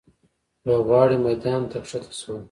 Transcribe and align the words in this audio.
لوبغاړي 0.65 1.17
میدان 1.27 1.61
ته 1.71 1.77
ښکته 1.89 2.15
شول. 2.21 2.39